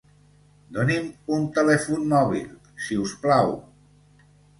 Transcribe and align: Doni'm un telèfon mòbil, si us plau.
Doni'm 0.77 1.09
un 1.35 1.43
telèfon 1.57 2.07
mòbil, 2.13 2.47
si 2.87 2.97
us 3.03 3.13
plau. 3.27 3.53